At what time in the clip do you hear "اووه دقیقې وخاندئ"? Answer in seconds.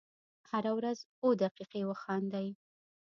1.23-2.47